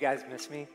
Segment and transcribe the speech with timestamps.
[0.00, 0.66] you guys miss me?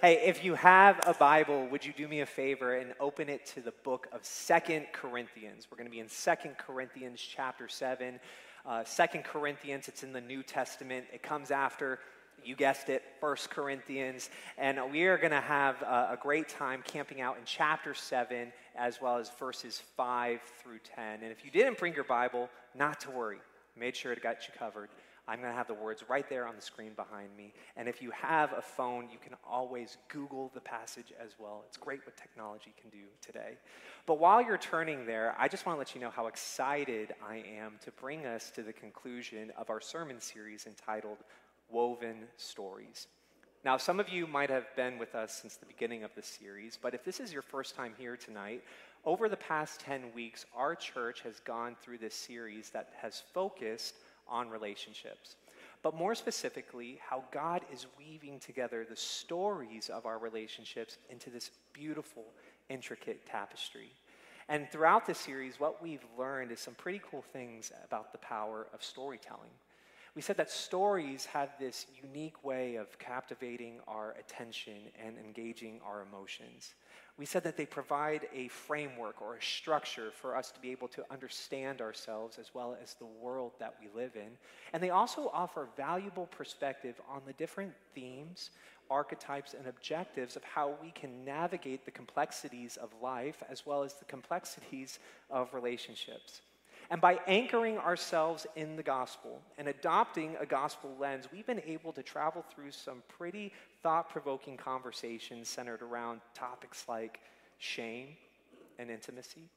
[0.00, 3.46] Hey, if you have a Bible, would you do me a favor and open it
[3.54, 5.68] to the book of Second Corinthians?
[5.70, 8.18] We're going to be in Second Corinthians chapter 7.
[8.66, 11.04] Uh, Second Corinthians, it's in the New Testament.
[11.12, 12.00] It comes after,
[12.44, 14.28] you guessed it, First Corinthians.
[14.58, 18.50] And we are going to have a, a great time camping out in chapter 7
[18.74, 21.22] as well as verses 5 through 10.
[21.22, 23.38] And if you didn't bring your Bible, not to worry.
[23.76, 24.88] made sure it got you covered.
[25.30, 27.52] I'm going to have the words right there on the screen behind me.
[27.76, 31.62] And if you have a phone, you can always Google the passage as well.
[31.68, 33.56] It's great what technology can do today.
[34.06, 37.44] But while you're turning there, I just want to let you know how excited I
[37.56, 41.18] am to bring us to the conclusion of our sermon series entitled
[41.70, 43.06] Woven Stories.
[43.64, 46.76] Now, some of you might have been with us since the beginning of the series,
[46.80, 48.64] but if this is your first time here tonight,
[49.04, 53.94] over the past 10 weeks, our church has gone through this series that has focused
[54.30, 55.36] on relationships.
[55.82, 61.50] But more specifically, how God is weaving together the stories of our relationships into this
[61.72, 62.24] beautiful,
[62.68, 63.92] intricate tapestry.
[64.48, 68.66] And throughout this series, what we've learned is some pretty cool things about the power
[68.74, 69.50] of storytelling.
[70.16, 76.02] We said that stories have this unique way of captivating our attention and engaging our
[76.02, 76.74] emotions.
[77.16, 80.88] We said that they provide a framework or a structure for us to be able
[80.88, 84.30] to understand ourselves as well as the world that we live in.
[84.72, 88.50] And they also offer valuable perspective on the different themes,
[88.90, 93.94] archetypes, and objectives of how we can navigate the complexities of life as well as
[93.94, 94.98] the complexities
[95.30, 96.40] of relationships.
[96.90, 101.92] And by anchoring ourselves in the gospel and adopting a gospel lens, we've been able
[101.92, 107.20] to travel through some pretty thought provoking conversations centered around topics like
[107.58, 108.08] shame
[108.80, 109.48] and intimacy.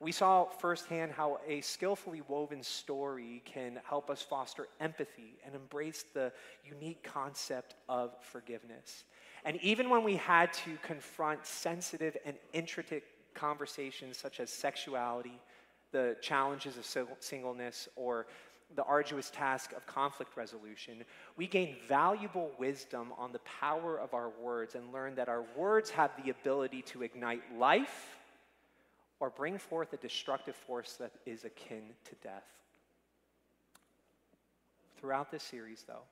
[0.00, 6.04] We saw firsthand how a skillfully woven story can help us foster empathy and embrace
[6.12, 6.32] the
[6.64, 9.04] unique concept of forgiveness.
[9.44, 13.04] And even when we had to confront sensitive and intricate
[13.34, 15.40] conversations such as sexuality,
[15.92, 16.86] the challenges of
[17.20, 18.26] singleness or
[18.76, 21.04] the arduous task of conflict resolution,
[21.36, 25.90] we gain valuable wisdom on the power of our words and learn that our words
[25.90, 28.18] have the ability to ignite life
[29.20, 32.44] or bring forth a destructive force that is akin to death.
[35.00, 36.04] Throughout this series, though,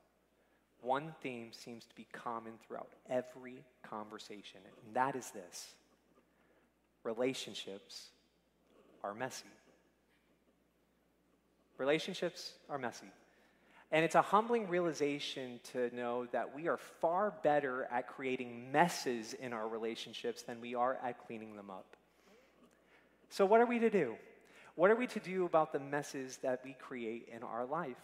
[0.80, 5.74] one theme seems to be common throughout every conversation, and that is this
[7.04, 8.08] relationships
[9.04, 9.44] are messy.
[11.78, 13.10] Relationships are messy.
[13.92, 19.34] And it's a humbling realization to know that we are far better at creating messes
[19.34, 21.96] in our relationships than we are at cleaning them up.
[23.28, 24.16] So, what are we to do?
[24.74, 27.96] What are we to do about the messes that we create in our life?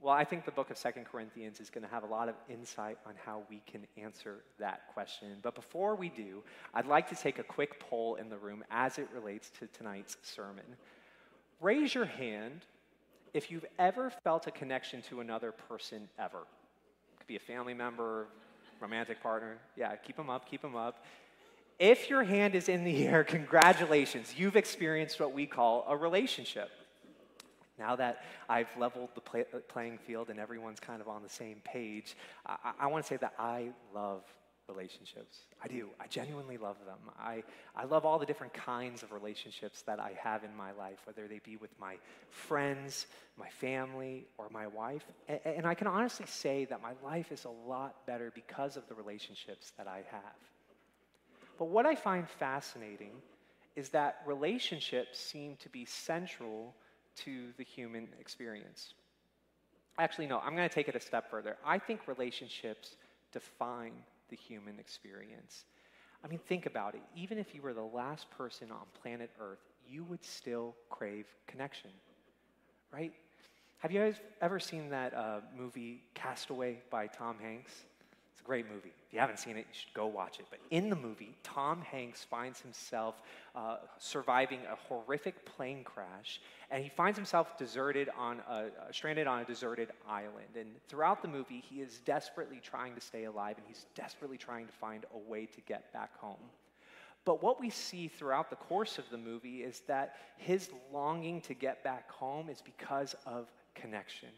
[0.00, 2.34] Well, I think the book of Second Corinthians is going to have a lot of
[2.50, 5.28] insight on how we can answer that question.
[5.40, 6.42] But before we do,
[6.74, 10.16] I'd like to take a quick poll in the room as it relates to tonight's
[10.22, 10.64] sermon.
[11.60, 12.60] Raise your hand
[13.34, 17.74] if you've ever felt a connection to another person ever, it could be a family
[17.74, 18.28] member,
[18.80, 19.58] romantic partner.
[19.76, 21.04] Yeah, keep them up, keep them up.
[21.80, 26.70] If your hand is in the air, congratulations, you've experienced what we call a relationship.
[27.76, 31.28] Now that I've leveled the play, uh, playing field and everyone's kind of on the
[31.28, 34.22] same page, I, I want to say that I love
[34.68, 35.38] relationships.
[35.62, 35.88] I do.
[36.00, 36.98] I genuinely love them.
[37.18, 37.42] I,
[37.76, 41.28] I love all the different kinds of relationships that I have in my life, whether
[41.28, 41.96] they be with my
[42.30, 43.06] friends,
[43.36, 45.04] my family, or my wife.
[45.28, 48.88] And, and I can honestly say that my life is a lot better because of
[48.88, 50.36] the relationships that I have.
[51.58, 53.12] But what I find fascinating
[53.76, 56.74] is that relationships seem to be central
[57.16, 58.94] to the human experience.
[59.98, 61.56] Actually, no, I'm going to take it a step further.
[61.64, 62.96] I think relationships
[63.32, 63.92] define
[64.34, 65.64] the human experience.
[66.24, 67.02] I mean, think about it.
[67.14, 71.90] Even if you were the last person on planet Earth, you would still crave connection,
[72.92, 73.12] right?
[73.78, 77.84] Have you guys ever seen that uh, movie Castaway by Tom Hanks?
[78.44, 78.92] A great movie.
[79.06, 80.46] If you haven't seen it, you should go watch it.
[80.50, 83.22] But in the movie, Tom Hanks finds himself
[83.54, 89.26] uh, surviving a horrific plane crash, and he finds himself deserted on a, uh, stranded
[89.26, 90.56] on a deserted island.
[90.58, 94.66] And throughout the movie, he is desperately trying to stay alive, and he's desperately trying
[94.66, 96.36] to find a way to get back home.
[97.24, 101.54] But what we see throughout the course of the movie is that his longing to
[101.54, 104.28] get back home is because of connection,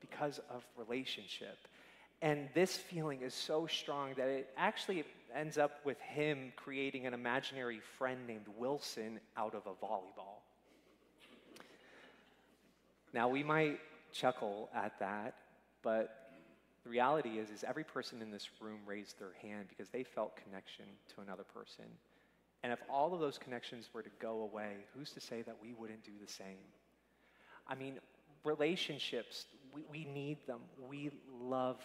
[0.00, 1.58] because of relationship.
[2.22, 5.04] And this feeling is so strong that it actually
[5.34, 10.40] ends up with him creating an imaginary friend named Wilson out of a volleyball.
[13.12, 13.78] Now, we might
[14.12, 15.34] chuckle at that,
[15.82, 16.26] but
[16.86, 20.36] The reality is, is every person in this room raised their hand because they felt
[20.36, 20.84] connection
[21.16, 21.86] to another person.
[22.62, 25.72] And if all of those connections were to go away, who's to say that we
[25.72, 26.62] wouldn't do the same?
[27.66, 27.98] I mean,
[28.44, 29.46] relationships,
[29.76, 30.60] we, we need them.
[30.88, 31.76] We love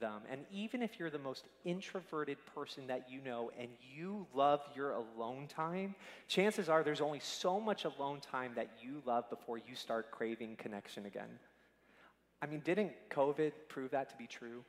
[0.00, 0.22] them.
[0.30, 4.92] And even if you're the most introverted person that you know and you love your
[4.92, 5.94] alone time,
[6.28, 10.56] chances are there's only so much alone time that you love before you start craving
[10.56, 11.38] connection again.
[12.42, 14.62] I mean, didn't COVID prove that to be true?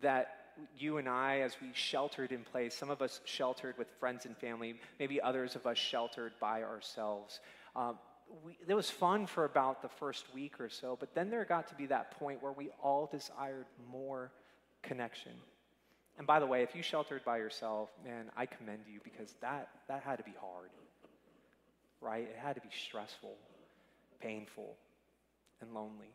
[0.00, 0.36] That
[0.78, 4.36] you and I, as we sheltered in place, some of us sheltered with friends and
[4.36, 7.40] family, maybe others of us sheltered by ourselves.
[7.74, 7.98] Um,
[8.44, 11.68] we, it was fun for about the first week or so, but then there got
[11.68, 14.30] to be that point where we all desired more
[14.82, 15.32] connection.
[16.18, 19.68] And by the way, if you sheltered by yourself, man, I commend you because that,
[19.88, 20.70] that had to be hard,
[22.00, 22.24] right?
[22.24, 23.36] It had to be stressful,
[24.20, 24.76] painful,
[25.60, 26.12] and lonely.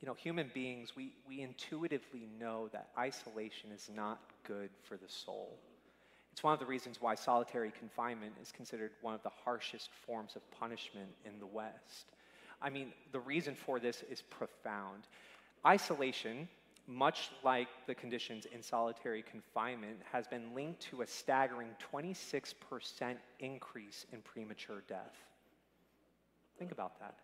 [0.00, 5.08] You know, human beings, we, we intuitively know that isolation is not good for the
[5.08, 5.58] soul.
[6.40, 10.36] It's one of the reasons why solitary confinement is considered one of the harshest forms
[10.36, 12.06] of punishment in the West.
[12.62, 15.02] I mean, the reason for this is profound.
[15.66, 16.48] Isolation,
[16.86, 24.06] much like the conditions in solitary confinement, has been linked to a staggering 26% increase
[24.10, 25.18] in premature death.
[26.58, 27.16] Think about that.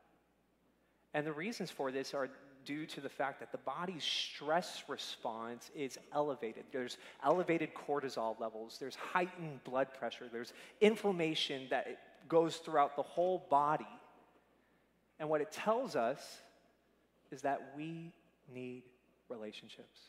[1.14, 2.28] And the reasons for this are
[2.66, 6.64] due to the fact that the body's stress response is elevated.
[6.72, 10.52] There's elevated cortisol levels, there's heightened blood pressure, there's
[10.82, 13.86] inflammation that goes throughout the whole body.
[15.18, 16.42] And what it tells us
[17.30, 18.12] is that we
[18.52, 18.82] need
[19.28, 20.00] relationships.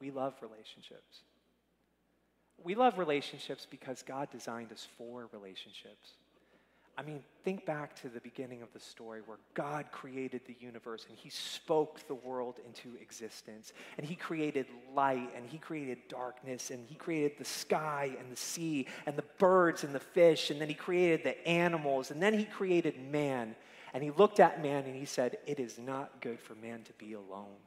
[0.00, 1.22] We love relationships.
[2.62, 6.12] We love relationships because God designed us for relationships.
[6.98, 11.04] I mean, think back to the beginning of the story where God created the universe
[11.08, 13.74] and He spoke the world into existence.
[13.98, 18.36] And He created light and He created darkness and He created the sky and the
[18.36, 20.50] sea and the birds and the fish.
[20.50, 23.54] And then He created the animals and then He created man.
[23.92, 26.92] And He looked at man and He said, It is not good for man to
[26.94, 27.60] be alone.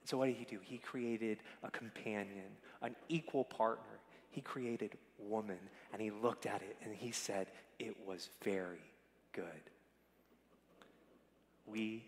[0.00, 0.58] And so what did He do?
[0.60, 2.50] He created a companion,
[2.82, 4.00] an equal partner.
[4.30, 5.58] He created woman
[5.92, 7.46] and He looked at it and He said,
[7.78, 8.80] it was very
[9.32, 9.44] good.
[11.66, 12.04] We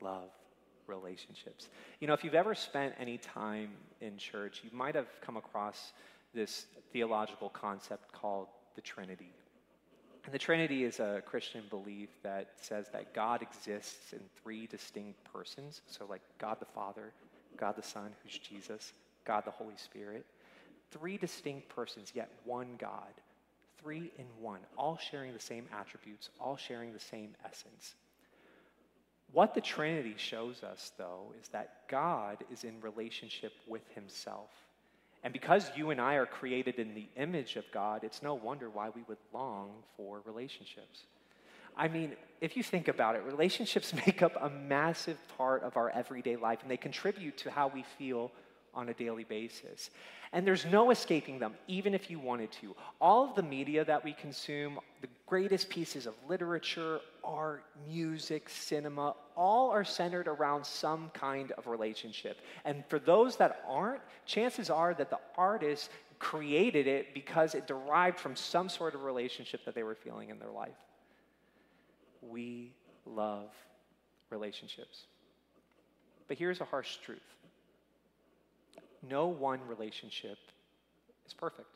[0.00, 0.30] love
[0.86, 1.68] relationships.
[2.00, 3.70] You know, if you've ever spent any time
[4.00, 5.92] in church, you might have come across
[6.34, 9.32] this theological concept called the Trinity.
[10.24, 15.18] And the Trinity is a Christian belief that says that God exists in three distinct
[15.32, 15.80] persons.
[15.86, 17.12] So, like God the Father,
[17.56, 18.92] God the Son, who's Jesus,
[19.24, 20.26] God the Holy Spirit.
[20.90, 23.14] Three distinct persons, yet one God
[23.82, 27.94] three in one, all sharing the same attributes, all sharing the same essence.
[29.32, 34.50] What the Trinity shows us, though, is that God is in relationship with himself.
[35.22, 38.70] And because you and I are created in the image of God, it's no wonder
[38.70, 41.04] why we would long for relationships.
[41.76, 45.90] I mean, if you think about it, relationships make up a massive part of our
[45.90, 48.32] everyday life, and they contribute to how we feel
[48.74, 49.90] on a daily basis.
[50.32, 52.76] And there's no escaping them, even if you wanted to.
[53.00, 59.14] All of the media that we consume, the greatest pieces of literature, art, music, cinema,
[59.36, 62.38] all are centered around some kind of relationship.
[62.64, 68.20] And for those that aren't, chances are that the artist created it because it derived
[68.20, 70.70] from some sort of relationship that they were feeling in their life.
[72.22, 72.72] We
[73.06, 73.50] love
[74.28, 75.04] relationships.
[76.28, 77.18] But here's a harsh truth
[79.08, 80.38] no one relationship
[81.26, 81.68] is perfect.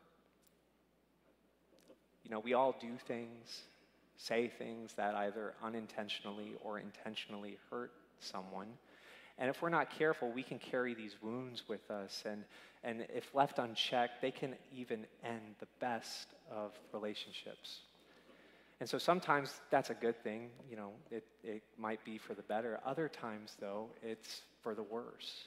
[2.25, 3.63] You know, we all do things,
[4.17, 8.69] say things that either unintentionally or intentionally hurt someone.
[9.39, 12.23] And if we're not careful, we can carry these wounds with us.
[12.25, 12.45] And,
[12.83, 17.81] and if left unchecked, they can even end the best of relationships.
[18.81, 20.51] And so sometimes that's a good thing.
[20.71, 22.81] You know, it, it might be for the better.
[22.85, 25.45] Other times, though, it's for the worse.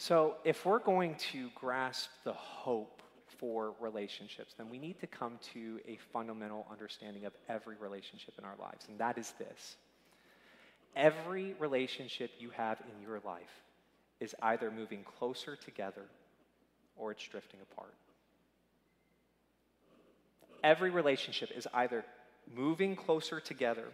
[0.00, 3.02] So, if we're going to grasp the hope
[3.38, 8.44] for relationships, then we need to come to a fundamental understanding of every relationship in
[8.44, 9.76] our lives, and that is this
[10.94, 13.62] every relationship you have in your life
[14.20, 16.04] is either moving closer together
[16.96, 17.94] or it's drifting apart.
[20.62, 22.04] Every relationship is either
[22.54, 23.88] moving closer together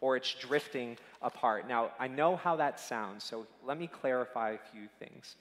[0.00, 1.68] or it's drifting apart.
[1.68, 5.36] Now, I know how that sounds, so let me clarify a few things.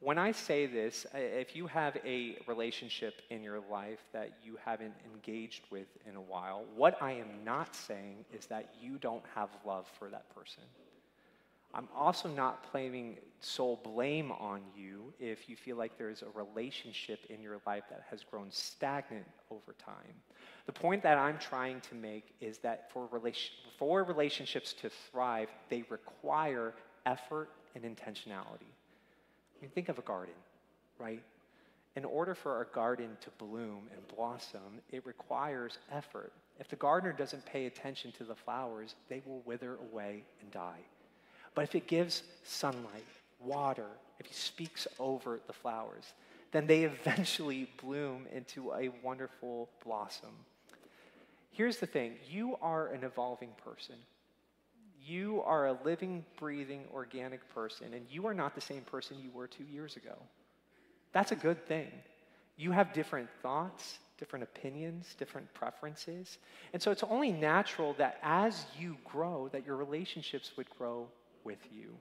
[0.00, 4.94] When I say this, if you have a relationship in your life that you haven't
[5.12, 9.48] engaged with in a while, what I am not saying is that you don't have
[9.64, 10.62] love for that person.
[11.76, 17.20] I'm also not blaming sole blame on you if you feel like there's a relationship
[17.28, 20.14] in your life that has grown stagnant over time.
[20.64, 23.08] The point that I'm trying to make is that for,
[23.78, 26.72] for relationships to thrive, they require
[27.04, 28.72] effort and intentionality.
[28.72, 30.34] I mean, think of a garden,
[30.98, 31.22] right?
[31.94, 36.32] In order for a garden to bloom and blossom, it requires effort.
[36.58, 40.80] If the gardener doesn't pay attention to the flowers, they will wither away and die.
[41.56, 43.06] But if it gives sunlight,
[43.40, 43.88] water,
[44.20, 46.12] if he speaks over the flowers,
[46.52, 50.30] then they eventually bloom into a wonderful blossom.
[51.50, 53.96] Here's the thing you are an evolving person.
[55.02, 59.30] You are a living, breathing, organic person, and you are not the same person you
[59.30, 60.16] were two years ago.
[61.12, 61.90] That's a good thing.
[62.56, 66.38] You have different thoughts, different opinions, different preferences.
[66.72, 71.06] And so it's only natural that as you grow, that your relationships would grow
[71.46, 71.96] with you.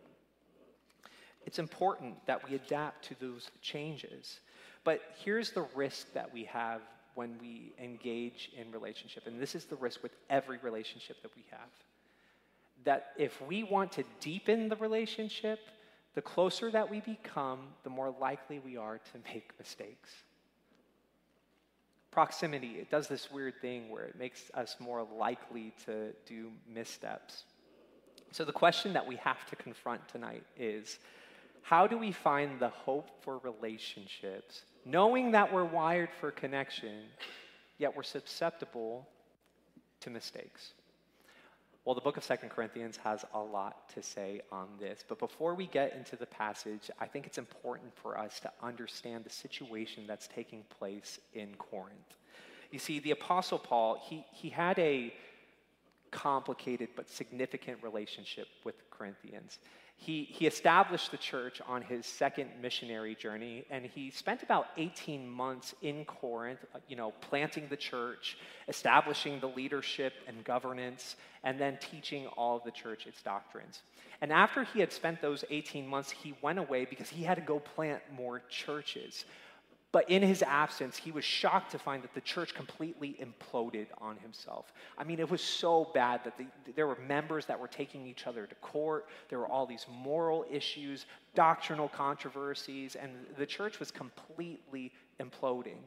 [1.45, 4.39] It's important that we adapt to those changes.
[4.83, 6.81] But here's the risk that we have
[7.13, 11.45] when we engage in relationship, and this is the risk with every relationship that we
[11.49, 11.69] have.
[12.83, 15.59] That if we want to deepen the relationship,
[16.13, 20.09] the closer that we become, the more likely we are to make mistakes.
[22.11, 27.43] Proximity, it does this weird thing where it makes us more likely to do missteps.
[28.35, 30.99] So, the question that we have to confront tonight is
[31.61, 37.03] how do we find the hope for relationships, knowing that we're wired for connection,
[37.77, 39.07] yet we're susceptible
[40.01, 40.73] to mistakes?
[41.85, 45.01] Well, the book of Second Corinthians has a lot to say on this.
[45.07, 49.23] But before we get into the passage, I think it's important for us to understand
[49.23, 52.15] the situation that's taking place in Corinth.
[52.69, 55.13] You see, the Apostle Paul, he, he had a
[56.11, 59.59] complicated but significant relationship with Corinthians.
[59.97, 65.27] He, he established the church on his second missionary journey, and he spent about 18
[65.27, 71.59] months in Corinth, uh, you know, planting the church, establishing the leadership and governance, and
[71.59, 73.83] then teaching all of the church its doctrines.
[74.21, 77.41] And after he had spent those 18 months, he went away because he had to
[77.41, 79.25] go plant more churches.
[79.95, 84.17] But in his absence, he was shocked to find that the church completely imploded on
[84.17, 84.73] himself.
[84.97, 88.27] I mean, it was so bad that the, there were members that were taking each
[88.27, 89.07] other to court.
[89.29, 95.79] There were all these moral issues, doctrinal controversies, and the church was completely imploding.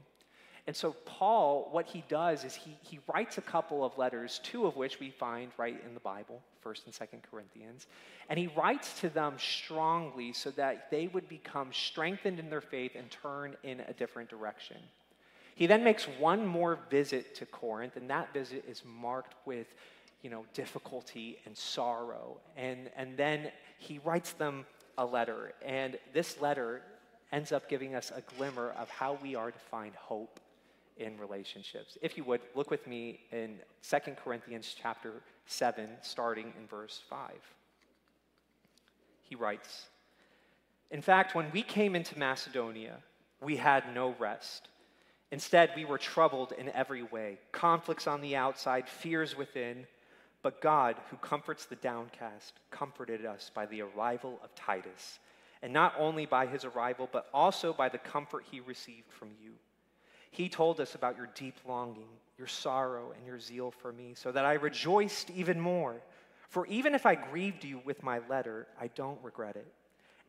[0.69, 4.67] And so, Paul, what he does is he, he writes a couple of letters, two
[4.67, 7.87] of which we find right in the Bible, 1st and 2nd Corinthians.
[8.29, 12.93] And he writes to them strongly so that they would become strengthened in their faith
[12.97, 14.77] and turn in a different direction.
[15.55, 19.69] He then makes one more visit to Corinth, and that visit is marked with
[20.21, 22.37] you know, difficulty and sorrow.
[22.59, 24.67] And, and then he writes them
[24.99, 25.55] a letter.
[25.65, 26.83] And this letter
[27.33, 30.41] ends up giving us a glimmer of how we are to find hope
[30.99, 31.97] in relationships.
[32.03, 35.13] If you would, look with me in 2 Corinthians chapter
[35.47, 37.31] 7, starting in verse 5.
[39.23, 39.87] He writes
[40.91, 42.99] In fact, when we came into Macedonia,
[43.41, 44.69] we had no rest.
[45.31, 49.87] Instead, we were troubled in every way conflicts on the outside, fears within.
[50.41, 55.19] But God, who comforts the downcast, comforted us by the arrival of Titus.
[55.63, 59.55] And not only by his arrival, but also by the comfort he received from you
[60.31, 64.31] he told us about your deep longing, your sorrow, and your zeal for me, so
[64.33, 65.97] that I rejoiced even more.
[66.49, 69.67] For even if I grieved you with my letter, I don't regret it.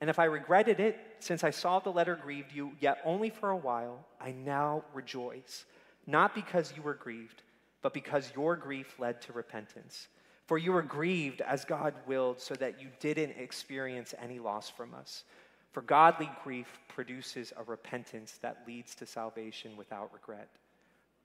[0.01, 3.49] And if I regretted it, since I saw the letter grieved you, yet only for
[3.49, 5.65] a while, I now rejoice,
[6.07, 7.43] not because you were grieved,
[7.81, 10.07] but because your grief led to repentance.
[10.45, 14.93] For you were grieved as God willed, so that you didn't experience any loss from
[14.93, 15.25] us.
[15.71, 20.49] For godly grief produces a repentance that leads to salvation without regret,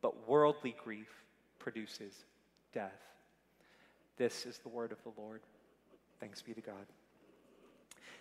[0.03, 1.25] but worldly grief
[1.59, 2.13] produces
[2.73, 3.01] death.
[4.17, 5.41] This is the word of the Lord.
[6.21, 6.87] Thanks be to God.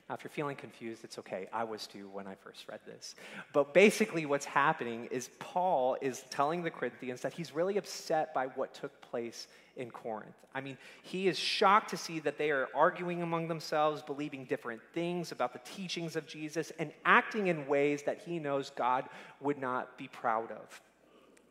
[0.09, 1.47] Now, if you're feeling confused, it's okay.
[1.53, 3.15] I was too when I first read this.
[3.53, 8.47] But basically, what's happening is Paul is telling the Corinthians that he's really upset by
[8.47, 9.47] what took place
[9.77, 10.35] in Corinth.
[10.53, 14.81] I mean, he is shocked to see that they are arguing among themselves, believing different
[14.93, 19.05] things about the teachings of Jesus, and acting in ways that he knows God
[19.39, 20.81] would not be proud of.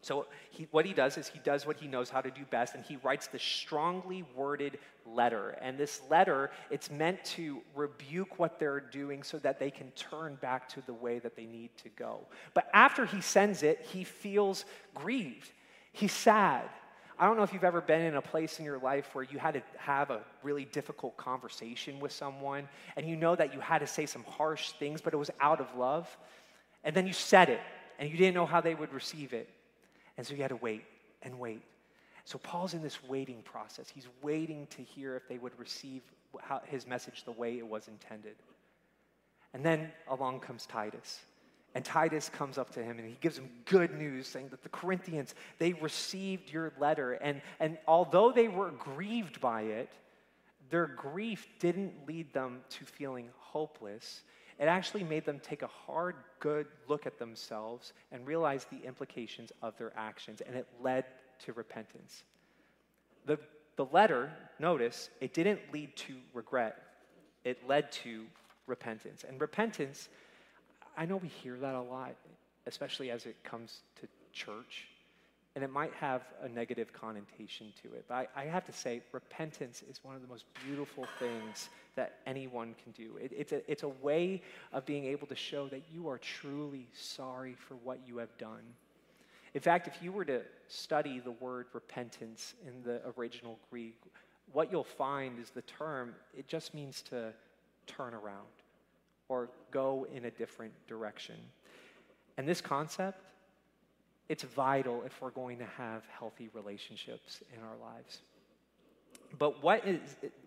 [0.02, 2.74] So, he, what he does is he does what he knows how to do best,
[2.74, 5.56] and he writes this strongly worded letter.
[5.62, 10.36] And this letter, it's meant to rebuke what they're doing so that they can turn
[10.42, 12.26] back to the way that they need to go.
[12.52, 15.50] But after he sends it, he feels grieved.
[15.92, 16.68] He's sad.
[17.18, 19.38] I don't know if you've ever been in a place in your life where you
[19.38, 23.78] had to have a really difficult conversation with someone and you know that you had
[23.78, 26.08] to say some harsh things, but it was out of love.
[26.82, 27.60] And then you said it
[28.00, 29.48] and you didn't know how they would receive it.
[30.22, 30.84] And so you had to wait
[31.22, 31.62] and wait.
[32.24, 33.88] So Paul's in this waiting process.
[33.92, 36.00] He's waiting to hear if they would receive
[36.66, 38.36] his message the way it was intended.
[39.52, 41.18] And then along comes Titus.
[41.74, 44.68] And Titus comes up to him and he gives him good news, saying that the
[44.68, 47.14] Corinthians, they received your letter.
[47.14, 49.90] And, and although they were grieved by it,
[50.70, 54.22] their grief didn't lead them to feeling hopeless.
[54.58, 59.52] It actually made them take a hard, good look at themselves and realize the implications
[59.62, 60.40] of their actions.
[60.40, 61.04] And it led
[61.44, 62.24] to repentance.
[63.26, 63.38] The,
[63.76, 66.82] the letter, notice, it didn't lead to regret,
[67.44, 68.24] it led to
[68.66, 69.24] repentance.
[69.28, 70.08] And repentance
[70.96, 72.14] I know we hear that a lot,
[72.66, 74.88] especially as it comes to church,
[75.54, 78.04] and it might have a negative connotation to it.
[78.08, 82.18] But I, I have to say, repentance is one of the most beautiful things that
[82.26, 83.16] anyone can do.
[83.16, 86.86] It, it's, a, it's a way of being able to show that you are truly
[86.94, 88.62] sorry for what you have done.
[89.54, 94.00] In fact, if you were to study the word repentance in the original Greek,
[94.52, 97.32] what you'll find is the term, it just means to
[97.86, 98.46] turn around
[99.28, 101.36] or go in a different direction.
[102.38, 103.20] And this concept,
[104.28, 108.20] it's vital if we're going to have healthy relationships in our lives.
[109.38, 110.00] But what is,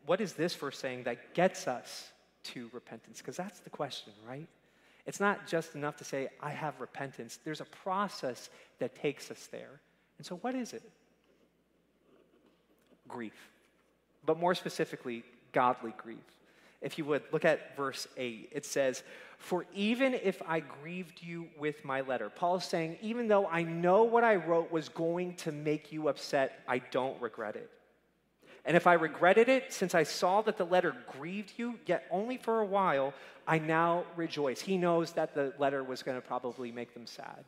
[0.05, 2.09] what is this verse saying that gets us
[2.45, 3.19] to repentance?
[3.19, 4.47] Because that's the question, right?
[5.05, 7.39] It's not just enough to say, I have repentance.
[7.43, 9.81] There's a process that takes us there.
[10.17, 10.83] And so, what is it?
[13.07, 13.49] Grief.
[14.25, 16.17] But more specifically, godly grief
[16.85, 18.49] if you would, look at verse 8.
[18.51, 19.03] It says,
[19.39, 23.63] For even if I grieved you with my letter, Paul is saying, even though I
[23.63, 27.71] know what I wrote was going to make you upset, I don't regret it.
[28.65, 32.37] And if I regretted it, since I saw that the letter grieved you, yet only
[32.37, 33.13] for a while,
[33.47, 34.59] I now rejoice.
[34.59, 37.45] He knows that the letter was going to probably make them sad.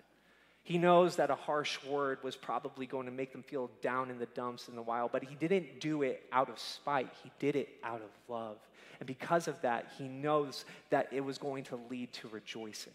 [0.64, 4.20] He knows that a harsh word was probably going to make them feel down in
[4.20, 7.10] the dumps in a while, but he didn't do it out of spite.
[7.24, 8.58] He did it out of love.
[9.00, 12.92] And because of that, he knows that it was going to lead to rejoicing.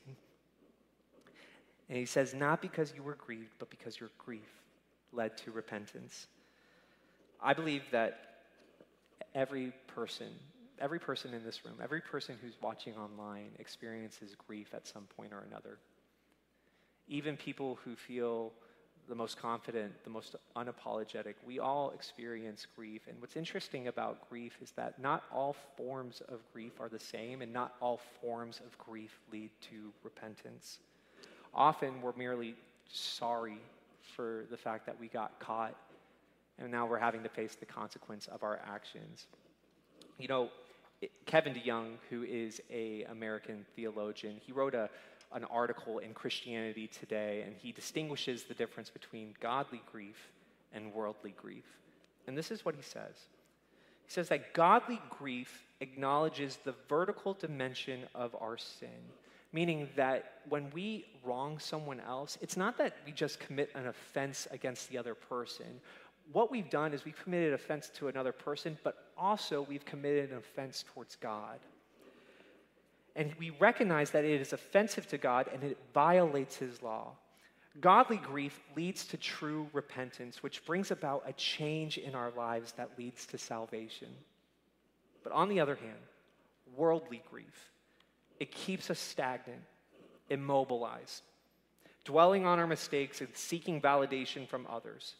[1.89, 4.61] And he says, Not because you were grieved, but because your grief
[5.13, 6.27] led to repentance.
[7.43, 8.19] I believe that
[9.35, 10.29] every person,
[10.79, 15.33] every person in this room, every person who's watching online experiences grief at some point
[15.33, 15.79] or another
[17.09, 18.53] even people who feel
[19.09, 23.03] the most confident, the most unapologetic, we all experience grief.
[23.09, 27.43] And what's interesting about grief is that not all forms of grief are the same,
[27.43, 30.79] and not all forms of grief lead to repentance.
[31.53, 32.55] Often we're merely
[32.91, 33.59] sorry
[34.17, 35.75] for the fact that we got caught,
[36.59, 39.27] and now we're having to face the consequence of our actions.
[40.19, 40.51] You know,
[41.27, 44.89] Kevin DeYoung, who is a American theologian, he wrote a
[45.35, 50.31] an article in Christianity Today, and he distinguishes the difference between godly grief
[50.73, 51.65] and worldly grief.
[52.27, 53.17] And this is what he says
[54.05, 58.89] He says that godly grief acknowledges the vertical dimension of our sin,
[59.53, 64.47] meaning that when we wrong someone else, it's not that we just commit an offense
[64.51, 65.81] against the other person.
[66.31, 70.39] What we've done is we've committed offense to another person, but also we've committed an
[70.39, 71.59] offense towards God
[73.15, 77.13] and we recognize that it is offensive to God and it violates his law.
[77.81, 82.91] Godly grief leads to true repentance, which brings about a change in our lives that
[82.99, 84.09] leads to salvation.
[85.23, 85.99] But on the other hand,
[86.77, 87.71] worldly grief,
[88.41, 89.63] it keeps us stagnant,
[90.29, 91.23] immobilized,
[92.05, 95.15] dwelling on our mistakes and seeking validation from others.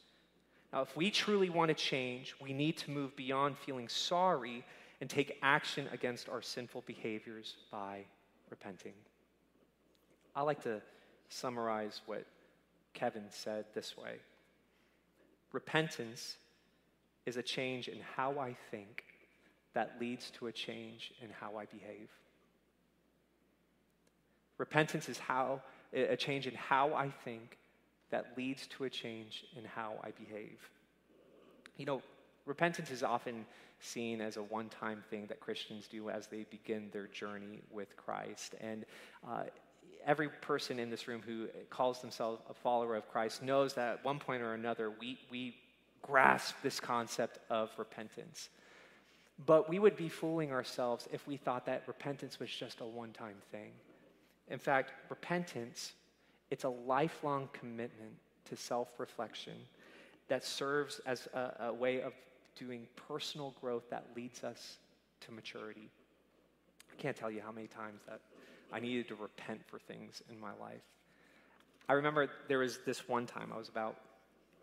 [0.73, 4.65] Now, if we truly want to change, we need to move beyond feeling sorry
[5.01, 8.05] and take action against our sinful behaviors by
[8.49, 8.95] repenting.
[10.35, 10.81] I like to
[11.29, 12.25] summarize what
[12.95, 14.17] Kevin said this way
[15.53, 16.37] Repentance
[17.27, 19.05] is a change in how I think
[19.75, 22.09] that leads to a change in how I behave.
[24.57, 25.61] Repentance is how
[25.93, 27.59] a change in how I think
[28.13, 30.59] that leads to a change in how I behave.
[31.77, 32.03] You know,
[32.47, 33.45] repentance is often
[33.81, 37.97] seen as a one time thing that Christians do as they begin their journey with
[37.97, 38.55] Christ.
[38.61, 38.85] And
[39.29, 39.45] uh,
[40.07, 44.05] every person in this room who calls themselves a follower of Christ knows that at
[44.05, 45.57] one point or another we, we
[46.03, 48.51] grasp this concept of repentance.
[49.47, 53.13] But we would be fooling ourselves if we thought that repentance was just a one
[53.13, 53.73] time thing.
[54.49, 55.95] In fact, repentance,
[56.53, 58.13] it's a lifelong commitment
[58.51, 59.55] to self reflection
[60.29, 62.13] that serves as a, a way of
[62.57, 64.77] doing personal growth that leads us
[65.23, 65.89] to maturity.
[66.93, 68.21] I can't tell you how many times that
[68.71, 70.83] I needed to repent for things in my life.
[71.89, 73.97] I remember there was this one time I was about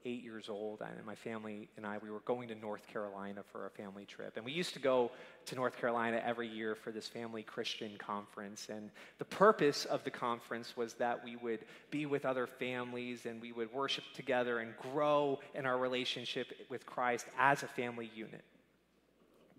[0.05, 3.65] eight years old, and my family and I, we were going to North Carolina for
[3.65, 4.37] a family trip.
[4.37, 5.11] And we used to go
[5.45, 8.69] to North Carolina every year for this family Christian conference.
[8.69, 11.59] And the purpose of the conference was that we would
[11.91, 16.85] be with other families and we would worship together and grow in our relationship with
[16.85, 18.43] Christ as a family unit.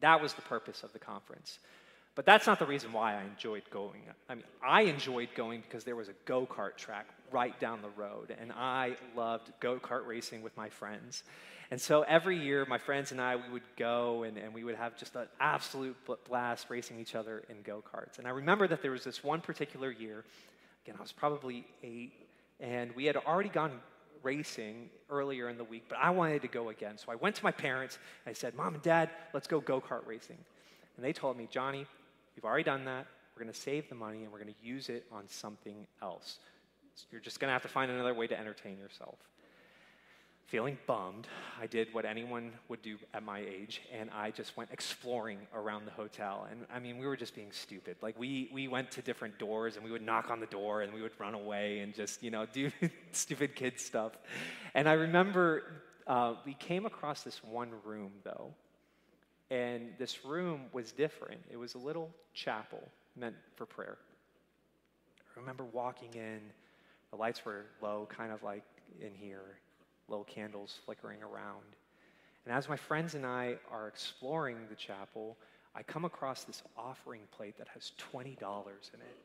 [0.01, 1.59] That was the purpose of the conference.
[2.21, 4.03] But that's not the reason why I enjoyed going.
[4.29, 7.89] I mean, I enjoyed going because there was a go kart track right down the
[7.89, 11.23] road, and I loved go kart racing with my friends.
[11.71, 14.75] And so every year, my friends and I, we would go and, and we would
[14.75, 15.97] have just an absolute
[16.29, 18.19] blast racing each other in go karts.
[18.19, 20.23] And I remember that there was this one particular year,
[20.85, 22.13] again, I was probably eight,
[22.61, 23.81] and we had already gone
[24.23, 26.99] racing earlier in the week, but I wanted to go again.
[26.99, 29.81] So I went to my parents and I said, Mom and Dad, let's go go
[29.81, 30.37] kart racing.
[30.97, 31.87] And they told me, Johnny,
[32.41, 33.07] You've already done that.
[33.37, 36.39] We're going to save the money and we're going to use it on something else.
[36.95, 39.19] So you're just going to have to find another way to entertain yourself.
[40.47, 41.27] Feeling bummed,
[41.61, 45.85] I did what anyone would do at my age, and I just went exploring around
[45.85, 46.49] the hotel.
[46.51, 47.99] And I mean, we were just being stupid.
[48.01, 50.95] Like, we, we went to different doors, and we would knock on the door, and
[50.95, 52.73] we would run away and just, you know, do
[53.13, 54.13] stupid kid stuff.
[54.75, 55.63] And I remember
[56.07, 58.55] uh, we came across this one room, though,
[59.51, 61.41] and this room was different.
[61.51, 62.83] It was a little chapel
[63.17, 63.99] meant for prayer.
[65.37, 66.41] I remember walking in,
[67.11, 68.65] the lights were low, kind of like
[69.01, 69.59] in here,
[70.09, 71.65] little candles flickering around.
[72.47, 75.37] And as my friends and I are exploring the chapel,
[75.75, 79.17] I come across this offering plate that has $20 in it.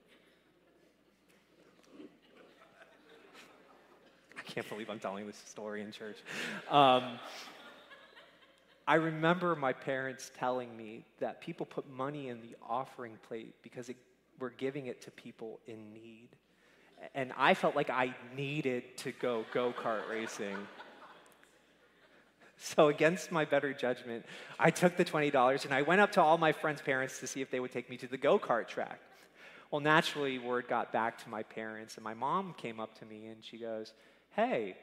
[4.37, 6.17] I can't believe I'm telling this story in church.
[6.69, 7.19] Um,
[8.87, 13.89] I remember my parents telling me that people put money in the offering plate because
[13.89, 13.97] it,
[14.39, 16.29] we're giving it to people in need.
[17.15, 20.55] And I felt like I needed to go go kart racing.
[22.57, 24.25] So, against my better judgment,
[24.59, 27.41] I took the $20 and I went up to all my friends' parents to see
[27.41, 28.99] if they would take me to the go kart track.
[29.71, 33.25] Well, naturally, word got back to my parents, and my mom came up to me
[33.25, 33.93] and she goes,
[34.35, 34.77] Hey,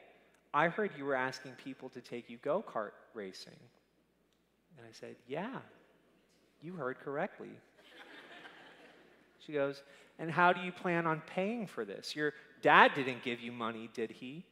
[0.53, 3.57] I heard you were asking people to take you go kart racing.
[4.77, 5.59] And I said, Yeah,
[6.61, 7.51] you heard correctly.
[9.45, 9.83] she goes,
[10.19, 12.15] And how do you plan on paying for this?
[12.15, 14.45] Your dad didn't give you money, did he?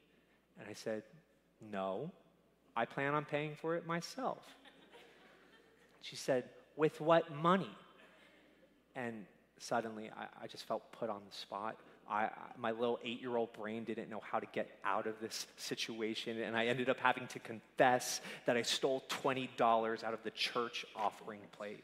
[0.60, 1.04] And I said,
[1.72, 2.12] No,
[2.76, 4.44] I plan on paying for it myself.
[6.02, 7.76] She said, With what money?
[8.96, 9.26] And
[9.58, 11.78] suddenly I, I just felt put on the spot.
[12.12, 15.48] I, my little eight year old brain didn't know how to get out of this
[15.56, 20.32] situation, and I ended up having to confess that I stole $20 out of the
[20.32, 21.84] church offering plate.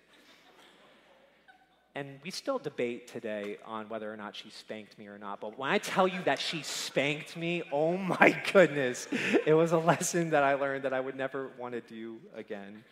[1.96, 5.40] And we still debate today on whether or not she spanked me or not.
[5.42, 9.08] But when I tell you that she spanked me, oh my goodness,
[9.48, 12.84] it was a lesson that I learned that I would never want to do again.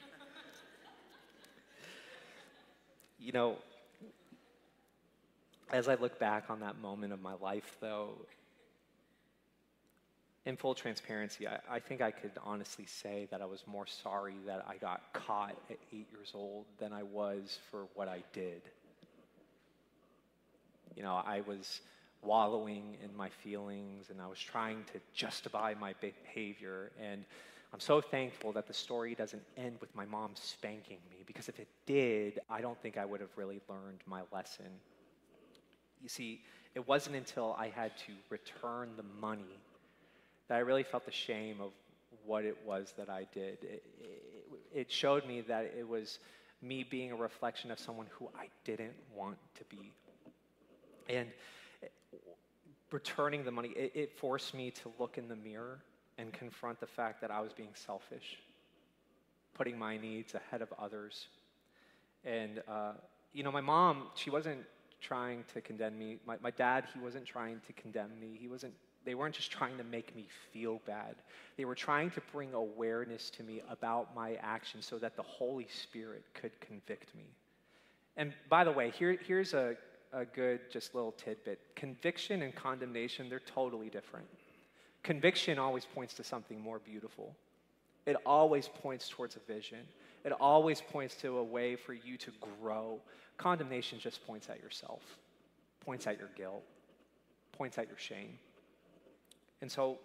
[3.19, 3.57] You know,
[5.71, 8.13] as I look back on that moment of my life, though,
[10.45, 14.35] in full transparency, I, I, think I could honestly say that I was more sorry
[14.45, 18.61] that I got caught at eight years old than I was for what I did.
[20.95, 21.81] You know, I was
[22.21, 26.91] wallowing in my feelings and I was trying to justify my behavior.
[27.01, 27.25] And
[27.73, 31.59] I'm so thankful that the story doesn't end with my mom spanking me because if
[31.59, 34.67] it did, I don't think I would have really learned my lesson.
[36.05, 36.41] You see,
[36.75, 39.57] it wasn't until I had to return the money
[40.47, 41.71] that I really felt the shame of
[42.27, 43.57] what it was that I did.
[43.63, 43.83] It,
[44.71, 46.19] it, showed me that it was
[46.61, 49.91] me being a reflection of someone who I didn't want to be.
[51.09, 51.27] And
[52.91, 55.79] returning the money, it, it forced me to look in the mirror
[56.19, 58.37] and confront the fact that I was being selfish,
[59.55, 61.29] putting my needs ahead of others.
[62.23, 62.91] And, uh,
[63.33, 64.59] you know, my mom, she wasn't
[65.05, 66.17] trying to condemn me.
[66.25, 68.37] My, my dad, he wasn't trying to condemn me.
[68.39, 68.73] He wasn't,
[69.05, 71.15] they weren't just trying to make me feel bad.
[71.57, 75.67] They were trying to bring awareness to me about my actions so that the Holy
[75.83, 77.25] Spirit could convict me.
[78.17, 79.75] And by the way, here, here's a,
[80.11, 84.25] a good, just little tidbit conviction and condemnation, they're totally different.
[85.03, 87.35] Conviction always points to something more beautiful,
[88.05, 89.79] it always points towards a vision,
[90.23, 92.99] it always points to a way for you to grow,
[93.37, 95.01] Condemnation just points at yourself,
[95.81, 96.63] points at your guilt,
[97.51, 98.39] points at your shame.
[99.61, 99.99] And so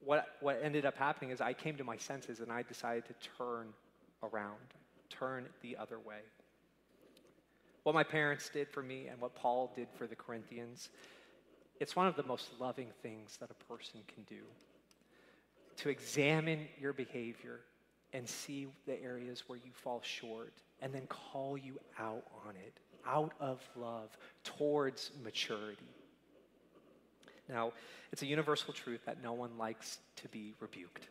[0.00, 3.14] what, what ended up happening is I came to my senses and I decided to
[3.36, 3.68] turn
[4.22, 4.56] around,
[5.08, 6.20] turn the other way.
[7.84, 10.90] What my parents did for me and what Paul did for the Corinthians,
[11.80, 14.42] it's one of the most loving things that a person can do.
[15.78, 17.60] To examine your behavior
[18.12, 22.74] and see the areas where you fall short and then call you out on it,
[23.06, 25.82] out of love, towards maturity.
[27.48, 27.72] Now,
[28.12, 31.06] it's a universal truth that no one likes to be rebuked.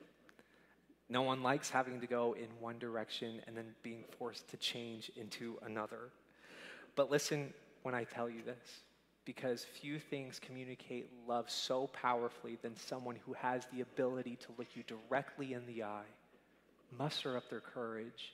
[1.10, 5.12] No one likes having to go in one direction and then being forced to change
[5.16, 6.10] into another.
[6.96, 7.54] But listen
[7.84, 8.82] when I tell you this,
[9.28, 14.68] because few things communicate love so powerfully than someone who has the ability to look
[14.74, 16.10] you directly in the eye,
[16.98, 18.34] muster up their courage,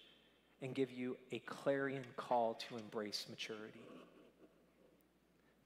[0.61, 3.81] and give you a clarion call to embrace maturity.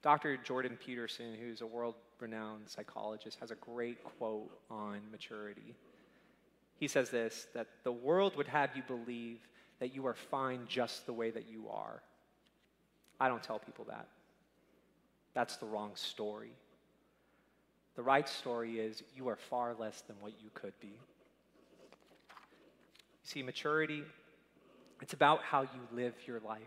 [0.00, 0.38] Dr.
[0.38, 5.74] Jordan Peterson, who's a world renowned psychologist, has a great quote on maturity.
[6.80, 9.40] He says this that the world would have you believe
[9.78, 12.02] that you are fine just the way that you are.
[13.20, 14.08] I don't tell people that.
[15.34, 16.52] That's the wrong story.
[17.96, 20.88] The right story is you are far less than what you could be.
[20.88, 20.94] You
[23.24, 24.04] see, maturity,
[25.02, 26.60] it's about how you live your life.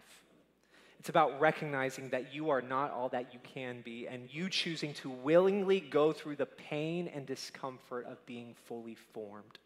[1.00, 4.94] It's about recognizing that you are not all that you can be and you choosing
[4.96, 9.58] to willingly go through the pain and discomfort of being fully formed.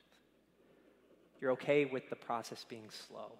[1.42, 3.34] You're okay with the process being slow,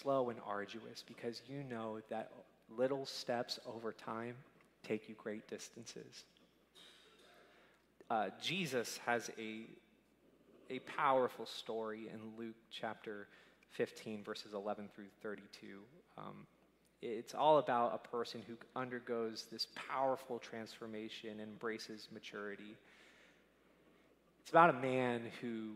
[0.00, 2.30] slow and arduous, because you know that
[2.68, 4.34] little steps over time
[4.82, 6.24] take you great distances.
[8.10, 9.62] Uh, Jesus has a,
[10.70, 13.28] a powerful story in Luke chapter
[13.70, 15.66] 15, verses 11 through 32.
[16.18, 16.46] Um,
[17.00, 22.76] it's all about a person who undergoes this powerful transformation and embraces maturity.
[24.42, 25.72] It's about a man who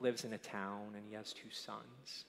[0.00, 2.24] lives in a town and he has two sons.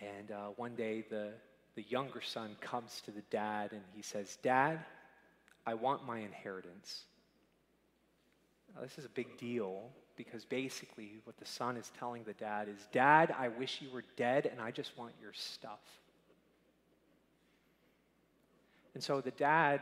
[0.00, 1.32] And uh, one day, the,
[1.74, 4.80] the younger son comes to the dad and he says, Dad,
[5.66, 7.04] I want my inheritance.
[8.74, 12.68] Now, this is a big deal because basically what the son is telling the dad
[12.68, 15.80] is, Dad, I wish you were dead and I just want your stuff.
[18.94, 19.80] And so the dad,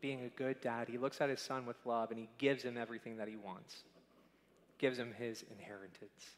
[0.00, 2.76] being a good dad, he looks at his son with love and he gives him
[2.76, 3.82] everything that he wants,
[4.78, 6.36] gives him his inheritance.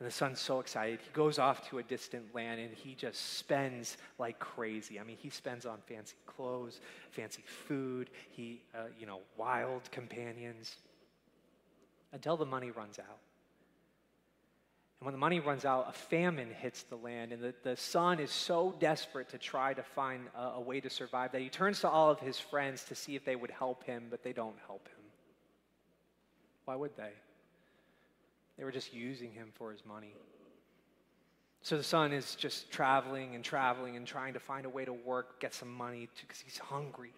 [0.00, 0.98] And the son's so excited.
[1.02, 4.98] He goes off to a distant land and he just spends like crazy.
[4.98, 10.76] I mean, he spends on fancy clothes, fancy food, he, uh, you know, wild companions
[12.12, 13.18] until the money runs out.
[15.00, 18.20] And when the money runs out, a famine hits the land, and the, the son
[18.20, 21.80] is so desperate to try to find a, a way to survive that he turns
[21.80, 24.56] to all of his friends to see if they would help him, but they don't
[24.66, 25.04] help him.
[26.66, 27.12] Why would they?
[28.60, 30.12] They were just using him for his money.
[31.62, 34.92] So the son is just traveling and traveling and trying to find a way to
[34.92, 37.14] work, get some money because he's hungry.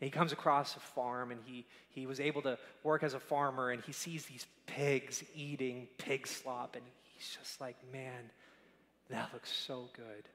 [0.00, 3.18] And he comes across a farm and he, he was able to work as a
[3.18, 8.30] farmer and he sees these pigs eating pig slop and he's just like, man,
[9.10, 10.28] that looks so good.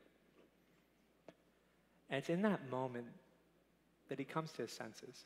[2.10, 3.08] And it's in that moment
[4.10, 5.23] that he comes to his senses.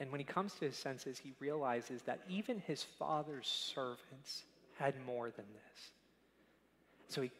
[0.00, 4.44] And when he comes to his senses, he realizes that even his father's servants
[4.78, 5.90] had more than this.
[7.08, 7.30] So he,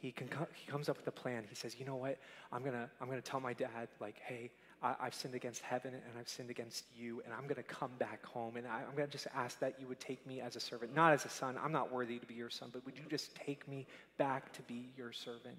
[0.00, 0.14] he,
[0.54, 1.44] he comes up with a plan.
[1.48, 2.18] He says, you know what?
[2.50, 4.50] I'm going to I'm gonna tell my dad, like, hey,
[4.82, 7.90] I, have sinned against heaven and I've sinned against you, and I'm going to come
[7.98, 8.56] back home.
[8.56, 10.94] And I, I'm going to just ask that you would take me as a servant,
[10.94, 11.56] not as a son.
[11.62, 13.86] I'm not worthy to be your son, but would you just take me
[14.18, 15.58] back to be your servant?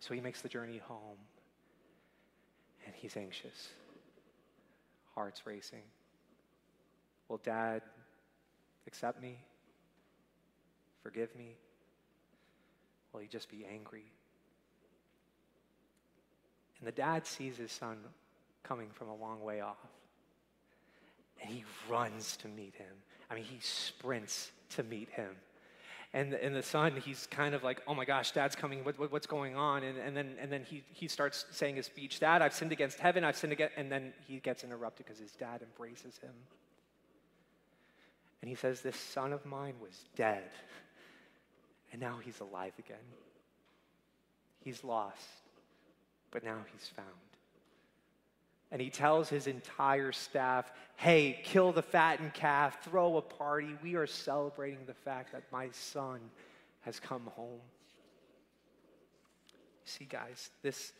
[0.00, 1.18] So he makes the journey home,
[2.84, 3.68] and he's anxious,
[5.18, 5.82] heart's racing.
[7.28, 7.82] Will dad
[8.86, 9.36] accept me?
[11.02, 11.56] Forgive me?
[13.12, 14.04] Will he just be angry?
[16.78, 17.98] And the dad sees his son
[18.62, 19.76] coming from a long way off.
[21.42, 22.94] And he runs to meet him.
[23.28, 25.30] I mean, he sprints to meet him.
[26.14, 29.12] And, and the son, he's kind of like, oh my gosh, dad's coming, what, what,
[29.12, 29.82] what's going on?
[29.82, 32.98] And, and then, and then he, he starts saying his speech, Dad, I've sinned against
[32.98, 36.32] heaven, I've sinned against, and then he gets interrupted because his dad embraces him.
[38.40, 40.50] And he says, This son of mine was dead,
[41.92, 42.96] and now he's alive again.
[44.60, 45.28] He's lost,
[46.30, 47.08] but now he's found.
[48.70, 53.74] And he tells his entire staff, hey, kill the fattened calf, throw a party.
[53.82, 56.20] We are celebrating the fact that my son
[56.82, 57.60] has come home.
[59.84, 60.92] See, guys, this,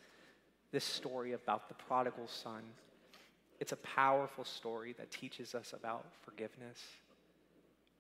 [0.73, 2.63] this story about the prodigal son,
[3.61, 6.81] It's a powerful story that teaches us about forgiveness,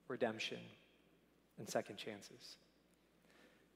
[0.06, 0.58] redemption,
[1.58, 2.56] and second chances.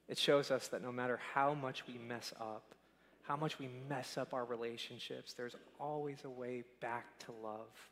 [0.07, 2.63] It shows us that no matter how much we mess up,
[3.23, 7.89] how much we mess up our relationships, there's always a way back to love.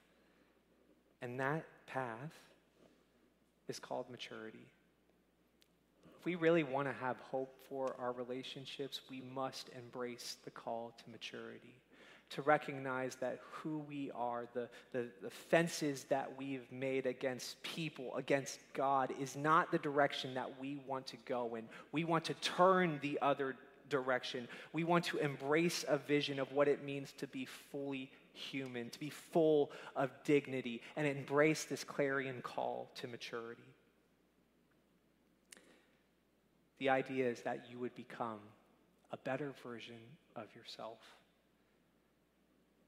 [1.22, 2.34] And that path
[3.67, 4.67] is called maturity.
[6.20, 10.94] If we really want to have hope for our relationships, we must embrace the call
[11.04, 11.76] to maturity
[12.32, 18.15] to recognize that who we are, the, the, the, fences that we've made against people,
[18.15, 21.65] against God, is not the direction that we want to go in.
[21.91, 23.56] We want to turn the other
[23.91, 24.47] direction.
[24.73, 28.99] We want to embrace a vision of what it means to be fully human, to
[28.99, 33.62] be full of dignity, and embrace this clarion call to maturity.
[36.80, 38.39] The idea is that you would become
[39.12, 39.99] a better version
[40.36, 40.97] of yourself.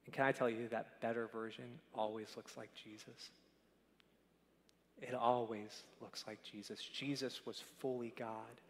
[0.05, 3.29] And can I tell you that better version always looks like Jesus?
[5.01, 6.79] It always looks like Jesus.
[6.81, 8.61] Jesus was fully God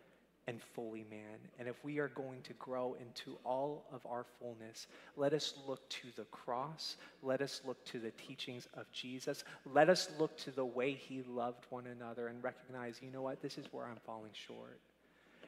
[0.48, 1.38] and fully man.
[1.58, 5.88] And if we are going to grow into all of our fullness, let us look
[5.90, 6.98] to the cross.
[7.22, 9.44] Let us look to the teachings of Jesus.
[9.66, 13.42] Let us look to the way he loved one another and recognize, you know what,
[13.42, 14.80] this is where I'm falling short.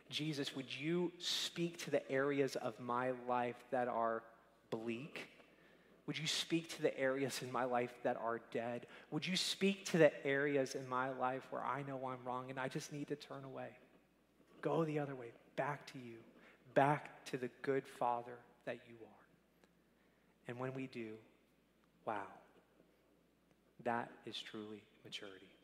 [0.09, 4.23] Jesus, would you speak to the areas of my life that are
[4.69, 5.29] bleak?
[6.05, 8.85] Would you speak to the areas in my life that are dead?
[9.09, 12.59] Would you speak to the areas in my life where I know I'm wrong and
[12.59, 13.69] I just need to turn away?
[14.65, 16.17] Go the other way, back to you,
[16.73, 19.25] back to the good Father that you are.
[20.47, 21.13] And when we do,
[22.07, 22.25] wow,
[23.83, 25.54] that is truly maturity.